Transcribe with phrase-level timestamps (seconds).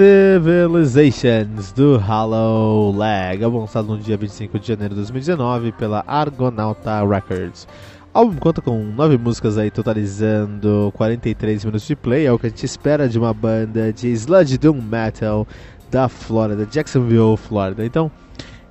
[0.00, 7.68] Civilizations do Hollow Leg, lançado no dia 25 de janeiro de 2019 pela Argonauta Records.
[8.14, 12.46] O álbum conta com nove músicas aí, totalizando 43 minutos de play, é o que
[12.46, 15.46] a gente espera de uma banda de sludge doom metal
[15.90, 17.84] da Flórida, Jacksonville, Flórida.
[17.84, 18.10] Então,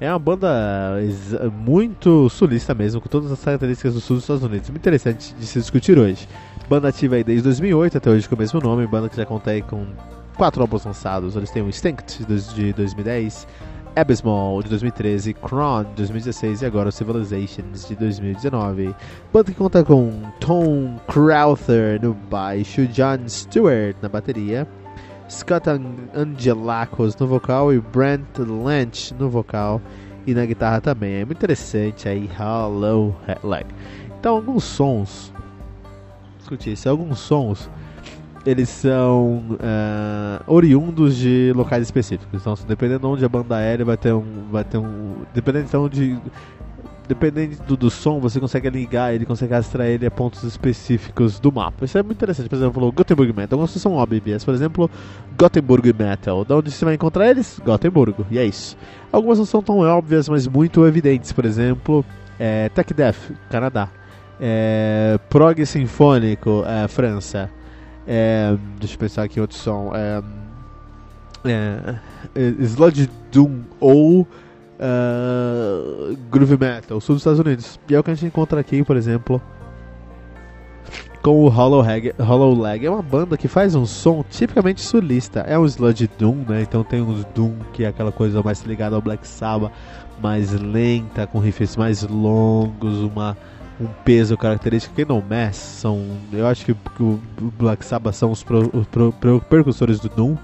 [0.02, 0.98] é uma banda
[1.64, 4.68] muito sulista mesmo, com todas as características do sul dos Estados Unidos.
[4.72, 6.28] Muito interessante de se discutir hoje.
[6.68, 9.52] Banda ativa aí desde 2008 até hoje com o mesmo nome, banda que já conta
[9.52, 9.86] aí com
[10.40, 11.36] quatro álbuns lançados.
[11.36, 13.46] Eles têm o Instinct de 2010,
[13.94, 18.96] Abysmal de 2013, Kron de 2016 e agora Civilizations de 2019.
[19.34, 24.66] Banda que conta com Tom Crowther no baixo, John Stewart na bateria,
[25.30, 25.66] Scott
[26.16, 29.82] Angelakos no vocal e Brent Lynch no vocal
[30.26, 31.16] e na guitarra também.
[31.16, 33.66] É muito interessante aí, Hello Leg.
[34.18, 35.34] Então, alguns sons.
[36.40, 37.70] Escute isso, alguns sons
[38.46, 42.42] eles são uh, oriundos de locais específicos.
[42.42, 44.46] Então, dependendo de onde a banda ele vai ter um.
[44.52, 45.16] Vai ter um.
[45.34, 46.18] Dependendo então de.
[47.08, 51.52] Dependendo do, do som, você consegue ligar ele, consegue extrair ele a pontos específicos do
[51.52, 51.84] mapa.
[51.84, 52.48] Isso é muito interessante.
[52.48, 53.60] Por exemplo, o Gothenburg Metal.
[53.60, 54.46] Alguns são óbvias.
[54.46, 54.90] Por exemplo,
[55.36, 56.46] Gothenburg Metal.
[56.46, 57.60] Da onde você vai encontrar eles?
[57.66, 58.28] Gothenburgo.
[58.30, 58.78] E é isso.
[59.12, 61.32] Algumas não são tão óbvias, mas muito evidentes.
[61.32, 62.06] Por exemplo,
[62.38, 63.90] é, Tech Death, Canadá.
[64.40, 67.50] É, Prog Sinfônico, é, França.
[68.08, 69.92] É, deixa eu pensar aqui outro som.
[69.94, 70.22] É,
[71.46, 71.96] é,
[72.36, 74.22] é Sludge Doom ou
[74.80, 77.80] uh, Groove Metal, sul dos Estados Unidos.
[77.88, 79.42] E é o que a gente encontra aqui, por exemplo,
[81.22, 82.86] com o Hollow, Hag, Hollow Leg.
[82.86, 85.42] É uma banda que faz um som tipicamente sulista.
[85.42, 86.62] É um Sludge Doom, né?
[86.62, 89.72] Então tem uns Doom que é aquela coisa mais ligada ao Black Sabbath,
[90.22, 93.38] mais lenta, com riffs mais longos, uma
[93.80, 97.20] um peso característico que não Mass são eu acho que, o
[97.58, 100.38] Black Sabbath são os, pro, pro, pro, do Doom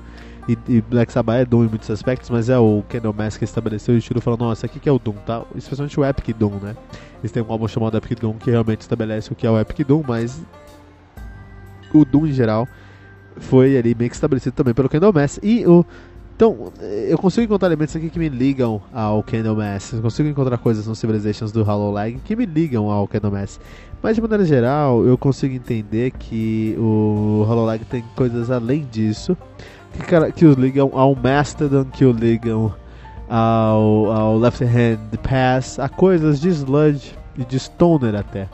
[0.48, 3.44] e, e, Black Sabbath é Doom em muitos aspectos, mas é o Kendall Mass que
[3.44, 5.44] estabeleceu o estilo falando, nossa, aqui que é o Doom, tá?
[5.56, 6.76] Especialmente o Epic Doom, né?
[7.20, 9.86] Eles têm um álbum chamado Epic Doom que realmente estabelece o que é o Epic
[9.88, 10.44] Doom, mas
[11.92, 12.68] o Doom em geral
[13.38, 15.84] foi ali meio que estabelecido também pelo Kendall Mass e o
[16.36, 16.74] então,
[17.08, 19.94] eu consigo encontrar elementos aqui que me ligam ao Candlemass.
[19.94, 23.58] Eu consigo encontrar coisas no Civilizations do Hollow Lag que me ligam ao Candlemass.
[24.04, 29.38] Mas de maneira geral, eu consigo entender que o Hollow Lag tem coisas além disso
[29.94, 32.74] que, que os ligam ao Mastodon, que o ligam
[33.30, 38.50] ao, ao Left Hand Pass, a coisas de sludge e de stoner até.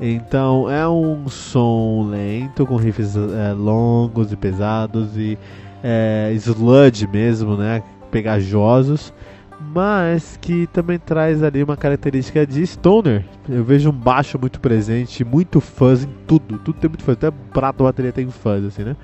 [0.00, 5.38] Então é um som lento com riffs é, longos e pesados e
[5.82, 7.82] é, sludge mesmo, né?
[8.10, 9.12] Pegajosos,
[9.74, 13.24] mas que também traz ali uma característica de stoner.
[13.48, 17.30] Eu vejo um baixo muito presente, muito fuzz em tudo, tudo tem muito fuzz, até
[17.52, 18.96] prato bateria tem fuzz, assim, né?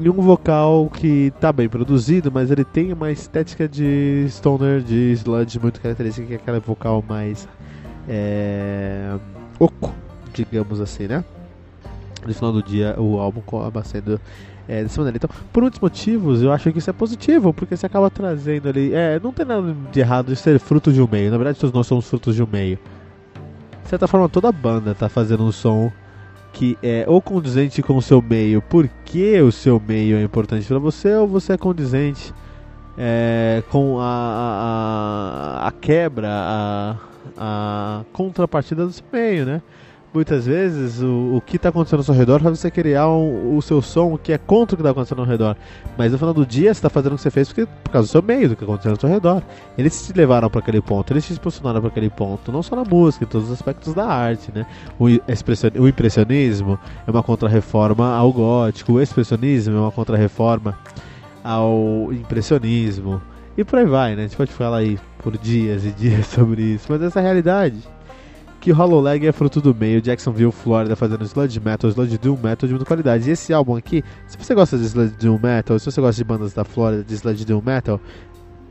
[0.00, 5.12] E um vocal que tá bem produzido, mas ele tem uma estética de stoner, de
[5.12, 7.48] sludge muito característica, que é aquela vocal mais
[8.08, 8.93] é,
[10.34, 11.24] digamos assim, né?
[12.26, 14.20] No final do dia, o álbum acaba sendo
[14.68, 15.16] é, dessa maneira.
[15.16, 18.94] Então, por muitos motivos, eu acho que isso é positivo, porque você acaba trazendo ali.
[18.94, 21.30] É, não tem nada de errado de ser fruto de um meio.
[21.30, 22.78] Na verdade, todos nós somos frutos de um meio.
[23.82, 25.92] De certa forma, toda banda está fazendo um som
[26.54, 30.78] que é ou condizente com o seu meio, porque o seu meio é importante para
[30.78, 32.32] você, ou você é condizente
[32.96, 34.04] é, com a,
[35.64, 36.96] a, a quebra, a,
[37.36, 39.62] a contrapartida do seu meio, né?
[40.14, 43.60] Muitas vezes o, o que está acontecendo ao seu redor faz você criar um, o
[43.60, 45.56] seu som que é contra o que está acontecendo ao redor.
[45.98, 48.06] Mas no final do dia você está fazendo o que você fez porque, por causa
[48.06, 49.42] do seu meio, do que aconteceu ao seu redor.
[49.76, 52.84] Eles te levaram para aquele ponto, eles te impulsionaram para aquele ponto, não só na
[52.84, 54.52] música, em todos os aspectos da arte.
[54.54, 54.64] Né?
[54.98, 60.78] O, o impressionismo é uma contrarreforma ao gótico, o expressionismo é uma contrarreforma
[61.42, 63.20] ao impressionismo.
[63.56, 64.22] E por aí vai, né?
[64.22, 67.24] A gente pode falar aí por dias e dias sobre isso, mas essa é a
[67.24, 67.94] realidade
[68.64, 72.72] que Leg é fruto do meio, Jacksonville, Florida, fazendo sludge metal, sludge doom metal de
[72.72, 73.28] muita qualidade.
[73.28, 76.24] E esse álbum aqui, se você gosta de sludge doom metal, se você gosta de
[76.24, 78.00] bandas da Florida de sludge doom metal,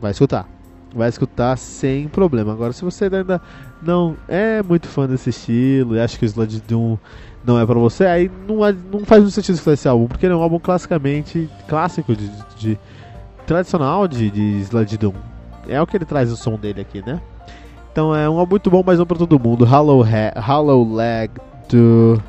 [0.01, 0.49] vai escutar.
[0.95, 2.53] Vai escutar sem problema.
[2.53, 3.39] Agora, se você ainda
[3.83, 6.97] não é muito fã desse estilo e acha que o sludge doom
[7.45, 10.25] não é pra você, aí não, é, não faz muito sentido escutar esse álbum, porque
[10.25, 12.79] ele é um álbum classicamente clássico de, de, de
[13.45, 15.13] tradicional de, de sludge doom.
[15.67, 17.21] É o que ele traz o som dele aqui, né?
[17.93, 19.65] Então é um muito bom, mas não para todo mundo.
[19.65, 20.03] Hollow,
[20.35, 21.31] Hollow Leg
[21.69, 22.19] do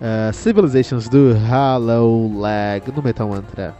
[0.00, 3.74] uh, Civilizations do Hollow Leg no Metal Mantra.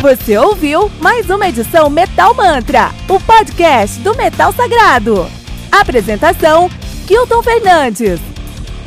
[0.00, 5.26] Você ouviu mais uma edição Metal Mantra, o podcast do Metal Sagrado.
[5.70, 6.70] Apresentação:
[7.06, 8.37] Kilton Fernandes.